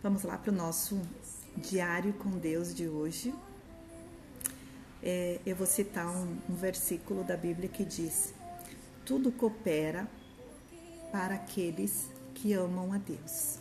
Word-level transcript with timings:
Vamos 0.00 0.22
lá 0.22 0.38
para 0.38 0.52
o 0.52 0.54
nosso 0.54 0.96
diário 1.56 2.12
com 2.12 2.30
Deus 2.30 2.72
de 2.72 2.88
hoje. 2.88 3.34
É, 5.02 5.40
eu 5.44 5.56
vou 5.56 5.66
citar 5.66 6.06
um, 6.06 6.38
um 6.48 6.54
versículo 6.54 7.24
da 7.24 7.36
Bíblia 7.36 7.68
que 7.68 7.84
diz: 7.84 8.32
Tudo 9.04 9.32
coopera 9.32 10.08
para 11.10 11.34
aqueles 11.34 12.08
que 12.32 12.52
amam 12.52 12.92
a 12.92 12.98
Deus. 12.98 13.58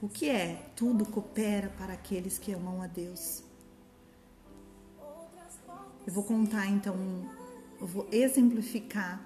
O 0.00 0.08
que 0.08 0.30
é? 0.30 0.70
Tudo 0.74 1.04
coopera 1.04 1.68
para 1.76 1.92
aqueles 1.92 2.38
que 2.38 2.52
amam 2.52 2.80
a 2.80 2.86
Deus. 2.86 3.42
Eu 6.06 6.12
vou 6.14 6.24
contar 6.24 6.66
então, 6.66 6.96
eu 7.78 7.86
vou 7.86 8.08
exemplificar 8.10 9.22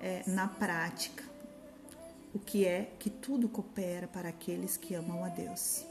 é, 0.00 0.24
na 0.26 0.48
prática 0.48 1.29
o 2.34 2.38
que 2.38 2.66
é 2.66 2.92
que 2.98 3.10
tudo 3.10 3.48
coopera 3.48 4.06
para 4.06 4.28
aqueles 4.28 4.76
que 4.76 4.94
amam 4.94 5.24
a 5.24 5.28
Deus. 5.28 5.84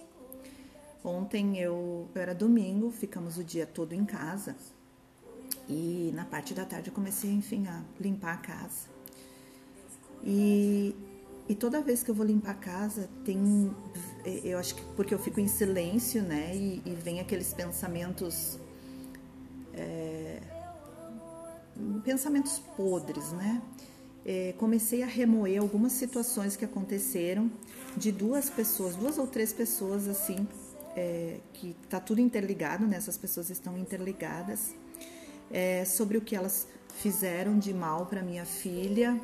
Ontem 1.03 1.57
eu, 1.57 2.09
eu 2.13 2.21
era 2.21 2.35
domingo, 2.35 2.91
ficamos 2.91 3.37
o 3.37 3.43
dia 3.43 3.65
todo 3.65 3.93
em 3.93 4.05
casa 4.05 4.55
e 5.67 6.11
na 6.15 6.25
parte 6.25 6.53
da 6.53 6.65
tarde 6.65 6.89
eu 6.89 6.93
comecei, 6.93 7.31
enfim, 7.31 7.67
a 7.67 7.83
limpar 7.99 8.33
a 8.33 8.37
casa. 8.37 8.89
E, 10.23 10.95
e 11.47 11.55
toda 11.55 11.79
vez 11.79 12.01
que 12.03 12.09
eu 12.09 12.15
vou 12.15 12.25
limpar 12.25 12.51
a 12.51 12.55
casa, 12.55 13.07
tem. 13.23 13.73
Eu 14.43 14.57
acho 14.57 14.75
que 14.75 14.81
porque 14.95 15.13
eu 15.13 15.19
fico 15.19 15.39
em 15.39 15.47
silêncio, 15.47 16.23
né? 16.23 16.55
E, 16.55 16.81
e 16.85 16.95
vem 16.95 17.19
aqueles 17.19 17.53
pensamentos. 17.53 18.59
É, 19.73 20.41
pensamentos 22.03 22.59
podres, 22.75 23.31
né? 23.31 23.61
É, 24.25 24.53
comecei 24.57 25.03
a 25.03 25.05
remoer 25.05 25.61
algumas 25.61 25.93
situações 25.93 26.55
que 26.55 26.65
aconteceram 26.65 27.51
de 27.95 28.11
duas 28.11 28.49
pessoas, 28.49 28.95
duas 28.95 29.17
ou 29.17 29.27
três 29.27 29.53
pessoas 29.53 30.07
assim, 30.07 30.47
é, 30.95 31.37
que 31.53 31.75
tá 31.89 31.99
tudo 31.99 32.21
interligado, 32.21 32.85
né? 32.85 32.97
Essas 32.97 33.17
pessoas 33.17 33.49
estão 33.49 33.77
interligadas, 33.77 34.73
é, 35.51 35.85
sobre 35.85 36.17
o 36.17 36.21
que 36.21 36.35
elas 36.35 36.67
fizeram 37.01 37.57
de 37.57 37.73
mal 37.73 38.05
para 38.05 38.21
minha 38.21 38.45
filha 38.45 39.19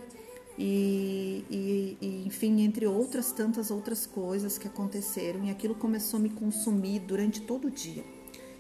e, 0.58 1.44
e, 1.50 1.98
e, 2.02 2.24
enfim, 2.26 2.62
entre 2.62 2.88
outras 2.88 3.32
tantas 3.32 3.70
outras 3.70 4.06
coisas 4.06 4.58
que 4.58 4.68
aconteceram 4.68 5.44
e 5.44 5.52
aquilo 5.52 5.76
começou 5.76 6.20
a 6.20 6.24
me 6.24 6.30
consumir 6.30 7.00
durante 7.00 7.42
todo 7.42 7.68
o 7.68 7.72
dia 7.72 8.04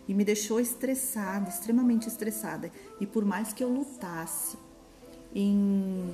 e 0.08 0.14
me 0.14 0.24
deixou 0.24 0.60
estressada, 0.60 1.50
extremamente 1.50 2.08
estressada. 2.08 2.72
E 3.00 3.08
por 3.08 3.26
mais 3.26 3.54
que 3.54 3.64
eu 3.64 3.70
lutasse 3.70 4.58
em 5.36 6.14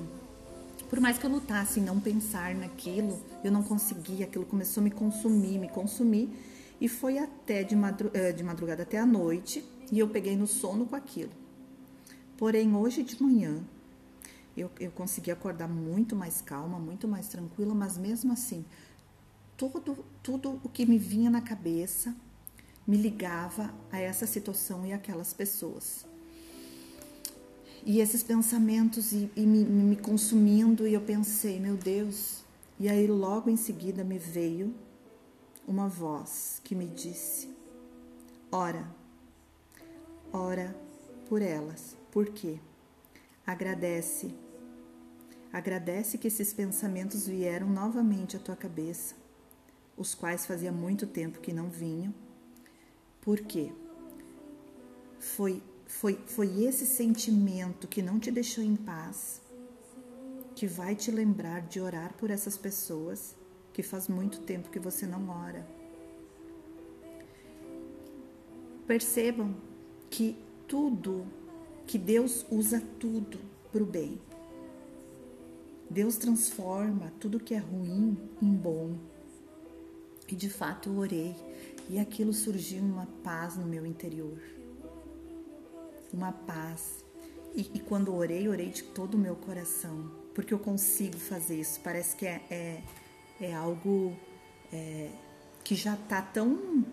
por 0.89 0.99
mais 0.99 1.17
que 1.17 1.25
eu 1.25 1.29
lutasse 1.29 1.79
em 1.79 1.83
não 1.83 2.01
pensar 2.01 2.53
naquilo, 2.53 3.17
eu 3.45 3.49
não 3.49 3.63
conseguia, 3.63 4.25
aquilo 4.25 4.45
começou 4.45 4.81
a 4.81 4.83
me 4.83 4.91
consumir, 4.91 5.57
me 5.57 5.69
consumir, 5.69 6.29
e 6.81 6.89
foi 6.89 7.17
até 7.17 7.63
de, 7.63 7.77
madru 7.77 8.11
eh, 8.13 8.33
de 8.33 8.43
madrugada 8.43 8.83
até 8.83 8.97
a 8.97 9.05
noite, 9.05 9.63
e 9.89 9.99
eu 9.99 10.09
peguei 10.09 10.35
no 10.35 10.45
sono 10.45 10.85
com 10.85 10.97
aquilo. 10.97 11.31
Porém, 12.37 12.75
hoje 12.75 13.03
de 13.03 13.23
manhã, 13.23 13.63
eu, 14.57 14.69
eu 14.81 14.91
consegui 14.91 15.31
acordar 15.31 15.69
muito 15.69 16.13
mais 16.13 16.41
calma, 16.41 16.77
muito 16.77 17.07
mais 17.07 17.29
tranquila, 17.29 17.73
mas 17.73 17.97
mesmo 17.97 18.33
assim, 18.33 18.65
todo, 19.55 20.03
tudo 20.21 20.59
o 20.61 20.67
que 20.67 20.85
me 20.85 20.97
vinha 20.97 21.29
na 21.29 21.39
cabeça 21.39 22.13
me 22.85 22.97
ligava 22.97 23.73
a 23.89 23.97
essa 23.97 24.27
situação 24.27 24.85
e 24.85 24.91
aquelas 24.91 25.33
pessoas 25.33 26.05
e 27.83 27.99
esses 27.99 28.21
pensamentos 28.21 29.11
e, 29.11 29.31
e 29.35 29.45
me, 29.45 29.63
me 29.63 29.95
consumindo 29.95 30.87
e 30.87 30.93
eu 30.93 31.01
pensei, 31.01 31.59
meu 31.59 31.75
Deus. 31.75 32.43
E 32.79 32.89
aí 32.89 33.07
logo 33.07 33.49
em 33.49 33.57
seguida 33.57 34.03
me 34.03 34.17
veio 34.17 34.73
uma 35.67 35.87
voz 35.87 36.61
que 36.63 36.75
me 36.75 36.87
disse: 36.87 37.49
Ora, 38.51 38.87
ora 40.31 40.75
por 41.27 41.41
elas. 41.41 41.95
Por 42.11 42.27
quê? 42.29 42.59
Agradece. 43.45 44.33
Agradece 45.53 46.17
que 46.17 46.27
esses 46.27 46.53
pensamentos 46.53 47.27
vieram 47.27 47.69
novamente 47.69 48.37
à 48.37 48.39
tua 48.39 48.55
cabeça, 48.55 49.15
os 49.97 50.15
quais 50.15 50.45
fazia 50.45 50.71
muito 50.71 51.05
tempo 51.05 51.39
que 51.39 51.51
não 51.51 51.69
vinham. 51.69 52.13
Por 53.21 53.39
quê? 53.41 53.71
Foi 55.19 55.61
foi, 55.91 56.17
foi 56.25 56.63
esse 56.63 56.85
sentimento 56.85 57.87
que 57.87 58.01
não 58.01 58.17
te 58.17 58.31
deixou 58.31 58.63
em 58.63 58.75
paz 58.75 59.41
que 60.55 60.65
vai 60.65 60.95
te 60.95 61.11
lembrar 61.11 61.61
de 61.67 61.79
orar 61.79 62.13
por 62.17 62.31
essas 62.31 62.57
pessoas 62.57 63.35
que 63.73 63.83
faz 63.83 64.07
muito 64.07 64.39
tempo 64.41 64.69
que 64.69 64.79
você 64.79 65.05
não 65.05 65.29
ora. 65.29 65.67
Percebam 68.87 69.55
que 70.09 70.35
tudo, 70.67 71.25
que 71.85 71.97
Deus 71.97 72.45
usa 72.49 72.81
tudo 72.99 73.37
para 73.71 73.83
o 73.83 73.85
bem. 73.85 74.19
Deus 75.89 76.15
transforma 76.15 77.11
tudo 77.19 77.39
que 77.39 77.53
é 77.53 77.59
ruim 77.59 78.17
em 78.41 78.53
bom. 78.53 78.95
E 80.27 80.35
de 80.35 80.49
fato 80.49 80.89
eu 80.89 80.97
orei 80.97 81.35
e 81.89 81.99
aquilo 81.99 82.33
surgiu 82.33 82.81
uma 82.81 83.07
paz 83.23 83.57
no 83.57 83.65
meu 83.65 83.85
interior 83.85 84.60
uma 86.13 86.31
paz. 86.31 87.03
E, 87.53 87.69
e, 87.73 87.79
quando 87.79 88.13
orei, 88.15 88.47
orei 88.47 88.69
de 88.69 88.83
todo 88.83 89.15
o 89.15 89.17
meu 89.17 89.35
coração, 89.35 90.09
porque 90.33 90.53
eu 90.53 90.59
consigo 90.59 91.17
fazer 91.17 91.59
isso. 91.59 91.79
Parece 91.81 92.15
que 92.15 92.25
é, 92.25 92.41
é, 92.49 92.81
é 93.41 93.53
algo 93.53 94.15
é, 94.71 95.09
que 95.63 95.75
já 95.75 95.95
está 95.95 96.21
tão 96.21 96.85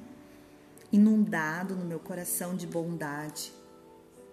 inundado 0.91 1.77
no 1.77 1.85
meu 1.85 2.01
coração 2.01 2.57
de 2.57 2.67
bondade, 2.67 3.53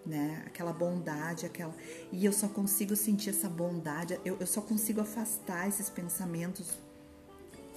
né? 0.06 0.44
Aquela 0.48 0.74
bondade, 0.74 1.46
aquela. 1.46 1.76
E 2.12 2.26
eu 2.26 2.34
só 2.34 2.48
consigo 2.48 2.96
sentir 2.96 3.30
essa 3.30 3.50
bondade, 3.50 4.20
eu, 4.26 4.38
eu 4.40 4.48
só 4.48 4.62
consigo 4.62 5.02
afastar 5.02 5.68
esses 5.68 5.90
pensamentos 5.90 6.78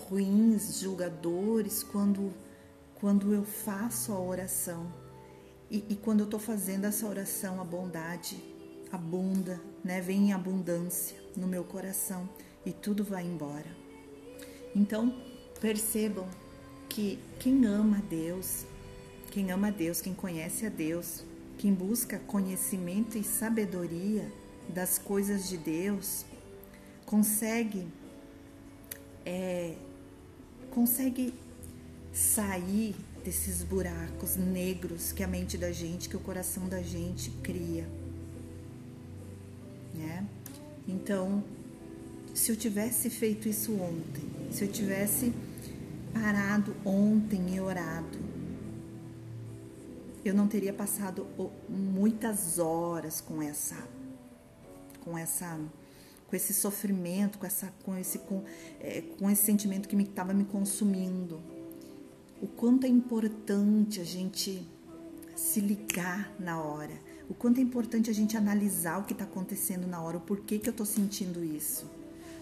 ruins, 0.08 0.80
julgadores, 0.80 1.82
quando, 1.82 2.32
quando 2.94 3.34
eu 3.34 3.44
faço 3.44 4.12
a 4.12 4.18
oração 4.18 4.90
e, 5.70 5.84
e 5.88 5.96
quando 5.96 6.20
eu 6.20 6.24
estou 6.24 6.40
fazendo 6.40 6.84
essa 6.84 7.06
oração, 7.06 7.60
a 7.60 7.64
bondade 7.64 8.42
abunda, 8.90 9.60
né? 9.84 10.00
Vem 10.00 10.28
em 10.28 10.32
abundância 10.32 11.16
no 11.36 11.46
meu 11.46 11.62
coração 11.62 12.28
e 12.64 12.72
tudo 12.72 13.04
vai 13.04 13.24
embora. 13.24 13.76
Então, 14.74 15.14
percebam 15.60 16.26
que 16.88 17.18
quem 17.38 17.66
ama 17.66 17.98
a 17.98 18.00
Deus, 18.00 18.64
quem 19.30 19.50
ama 19.50 19.68
a 19.68 19.70
Deus, 19.70 20.00
quem 20.00 20.14
conhece 20.14 20.64
a 20.64 20.70
Deus, 20.70 21.22
quem 21.58 21.74
busca 21.74 22.18
conhecimento 22.18 23.18
e 23.18 23.24
sabedoria 23.24 24.32
das 24.68 24.98
coisas 24.98 25.48
de 25.48 25.58
Deus, 25.58 26.24
consegue 27.04 27.86
é, 29.24 29.74
consegue 30.70 31.34
sair 32.12 32.94
desses 33.24 33.62
buracos 33.62 34.36
negros 34.36 35.12
que 35.12 35.22
a 35.22 35.28
mente 35.28 35.58
da 35.58 35.72
gente, 35.72 36.08
que 36.08 36.16
o 36.16 36.20
coração 36.20 36.68
da 36.68 36.82
gente 36.82 37.30
cria. 37.42 37.86
Né? 39.94 40.26
Então, 40.86 41.42
se 42.34 42.52
eu 42.52 42.56
tivesse 42.56 43.10
feito 43.10 43.48
isso 43.48 43.74
ontem, 43.74 44.24
se 44.50 44.64
eu 44.64 44.68
tivesse 44.68 45.32
parado 46.12 46.74
ontem 46.84 47.56
e 47.56 47.60
orado, 47.60 48.18
eu 50.24 50.34
não 50.34 50.46
teria 50.46 50.72
passado 50.72 51.26
muitas 51.68 52.58
horas 52.58 53.20
com 53.20 53.42
essa 53.42 53.76
com 55.00 55.16
essa 55.16 55.58
com 56.28 56.36
esse 56.36 56.52
sofrimento, 56.52 57.38
com 57.38 57.46
essa 57.46 57.72
com 57.82 57.96
esse 57.96 58.18
com, 58.18 58.44
é, 58.80 59.02
com 59.18 59.30
esse 59.30 59.42
sentimento 59.42 59.88
que 59.88 59.96
estava 59.96 60.32
me, 60.32 60.44
me 60.44 60.48
consumindo 60.48 61.40
o 62.40 62.46
quanto 62.46 62.86
é 62.86 62.88
importante 62.88 64.00
a 64.00 64.04
gente 64.04 64.66
se 65.34 65.60
ligar 65.60 66.34
na 66.38 66.60
hora, 66.60 66.98
o 67.28 67.34
quanto 67.34 67.58
é 67.58 67.62
importante 67.62 68.10
a 68.10 68.12
gente 68.12 68.36
analisar 68.36 68.98
o 68.98 69.04
que 69.04 69.12
está 69.12 69.24
acontecendo 69.24 69.86
na 69.86 70.00
hora, 70.00 70.16
o 70.16 70.20
porquê 70.20 70.58
que 70.58 70.68
eu 70.68 70.72
estou 70.72 70.86
sentindo 70.86 71.44
isso, 71.44 71.90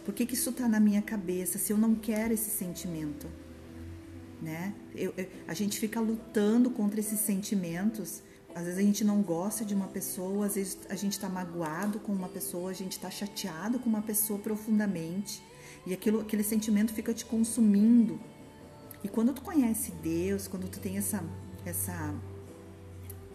por 0.04 0.14
que, 0.14 0.24
que 0.24 0.34
isso 0.34 0.50
está 0.50 0.68
na 0.68 0.78
minha 0.78 1.02
cabeça, 1.02 1.58
se 1.58 1.72
eu 1.72 1.78
não 1.78 1.94
quero 1.94 2.32
esse 2.32 2.50
sentimento, 2.50 3.26
né? 4.40 4.74
Eu, 4.94 5.12
eu, 5.16 5.26
a 5.48 5.54
gente 5.54 5.78
fica 5.78 6.00
lutando 6.00 6.70
contra 6.70 7.00
esses 7.00 7.20
sentimentos. 7.20 8.22
Às 8.54 8.64
vezes 8.64 8.78
a 8.78 8.82
gente 8.82 9.04
não 9.04 9.20
gosta 9.22 9.64
de 9.64 9.74
uma 9.74 9.88
pessoa, 9.88 10.46
às 10.46 10.54
vezes 10.54 10.78
a 10.88 10.94
gente 10.94 11.12
está 11.12 11.28
magoado 11.28 11.98
com 12.00 12.12
uma 12.12 12.28
pessoa, 12.28 12.70
a 12.70 12.74
gente 12.74 12.92
está 12.92 13.10
chateado 13.10 13.78
com 13.78 13.88
uma 13.88 14.02
pessoa 14.02 14.38
profundamente 14.38 15.42
e 15.86 15.92
aquilo, 15.92 16.20
aquele 16.20 16.42
sentimento 16.42 16.92
fica 16.92 17.12
te 17.12 17.24
consumindo 17.24 18.18
e 19.02 19.08
quando 19.08 19.32
tu 19.32 19.42
conhece 19.42 19.92
Deus, 20.02 20.48
quando 20.48 20.68
tu 20.68 20.80
tem 20.80 20.96
essa, 20.96 21.22
essa, 21.64 22.14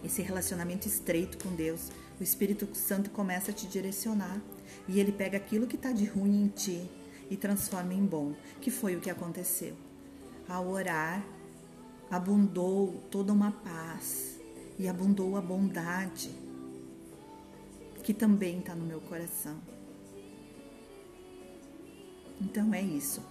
esse 0.04 0.22
relacionamento 0.22 0.88
estreito 0.88 1.38
com 1.38 1.56
Deus, 1.56 1.90
o 2.20 2.24
Espírito 2.24 2.68
Santo 2.76 3.10
começa 3.10 3.52
a 3.52 3.54
te 3.54 3.68
direcionar 3.68 4.42
e 4.88 5.00
ele 5.00 5.12
pega 5.12 5.38
aquilo 5.38 5.68
que 5.68 5.76
está 5.76 5.92
de 5.92 6.06
ruim 6.06 6.44
em 6.44 6.48
ti 6.48 6.90
e 7.30 7.38
transforma 7.38 7.94
em 7.94 8.06
bom, 8.06 8.34
que 8.60 8.70
foi 8.70 8.96
o 8.96 9.00
que 9.00 9.10
aconteceu. 9.10 9.76
ao 10.48 10.68
orar, 10.68 11.24
abundou 12.10 13.02
toda 13.10 13.32
uma 13.32 13.52
paz 13.52 14.38
e 14.78 14.86
abundou 14.86 15.38
a 15.38 15.42
bondade 15.42 16.30
que 18.04 18.14
também 18.14 18.60
está 18.60 18.76
no 18.76 18.86
meu 18.86 19.00
coração. 19.00 19.58
Então 22.42 22.74
é 22.74 22.82
isso. 22.82 23.22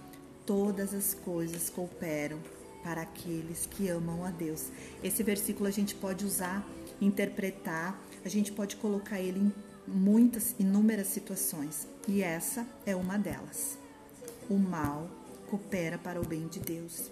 Todas 0.45 0.93
as 0.93 1.13
coisas 1.13 1.69
cooperam 1.69 2.39
para 2.83 3.01
aqueles 3.01 3.65
que 3.65 3.89
amam 3.89 4.25
a 4.25 4.31
Deus. 4.31 4.69
Esse 5.03 5.23
versículo 5.23 5.67
a 5.67 5.71
gente 5.71 5.95
pode 5.95 6.25
usar, 6.25 6.67
interpretar, 6.99 7.99
a 8.25 8.29
gente 8.29 8.51
pode 8.51 8.75
colocar 8.75 9.19
ele 9.19 9.39
em 9.39 9.53
muitas, 9.87 10.55
inúmeras 10.59 11.07
situações. 11.07 11.87
E 12.07 12.21
essa 12.21 12.65
é 12.85 12.95
uma 12.95 13.17
delas. 13.17 13.77
O 14.49 14.55
mal 14.55 15.09
coopera 15.49 15.97
para 15.97 16.19
o 16.19 16.25
bem 16.25 16.47
de 16.47 16.59
Deus, 16.59 17.11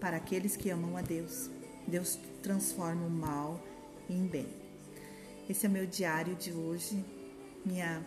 para 0.00 0.16
aqueles 0.16 0.56
que 0.56 0.70
amam 0.70 0.96
a 0.96 1.02
Deus. 1.02 1.50
Deus 1.86 2.18
transforma 2.42 3.06
o 3.06 3.10
mal 3.10 3.60
em 4.08 4.26
bem. 4.26 4.48
Esse 5.48 5.66
é 5.66 5.68
meu 5.68 5.86
diário 5.86 6.34
de 6.36 6.52
hoje. 6.52 7.04
Minha, 7.64 8.06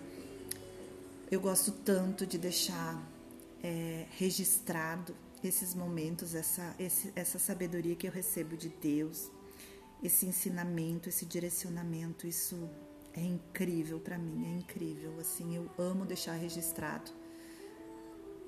eu 1.29 1.41
gosto 1.41 1.71
tanto 1.71 2.25
de 2.25 2.37
deixar 2.37 3.01
é, 3.63 4.05
registrado 4.17 5.15
esses 5.43 5.73
momentos, 5.73 6.35
essa, 6.35 6.75
esse, 6.77 7.11
essa 7.15 7.39
sabedoria 7.39 7.95
que 7.95 8.07
eu 8.07 8.11
recebo 8.11 8.55
de 8.57 8.69
Deus, 8.69 9.31
esse 10.03 10.25
ensinamento, 10.25 11.09
esse 11.09 11.25
direcionamento, 11.25 12.27
isso 12.27 12.69
é 13.13 13.21
incrível 13.21 13.99
para 13.99 14.17
mim, 14.17 14.45
é 14.45 14.57
incrível. 14.57 15.17
Assim, 15.19 15.55
eu 15.55 15.69
amo 15.77 16.05
deixar 16.05 16.33
registrado 16.33 17.11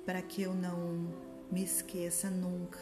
para 0.04 0.20
que 0.22 0.42
eu 0.42 0.54
não 0.54 1.12
me 1.50 1.64
esqueça 1.64 2.30
nunca 2.30 2.78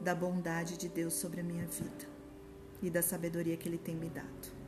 da 0.00 0.14
bondade 0.14 0.76
de 0.76 0.88
Deus 0.88 1.14
sobre 1.14 1.40
a 1.40 1.44
minha 1.44 1.66
vida 1.66 2.08
e 2.82 2.88
da 2.88 3.02
sabedoria 3.02 3.56
que 3.56 3.68
Ele 3.68 3.78
tem 3.78 3.96
me 3.96 4.08
dado. 4.08 4.58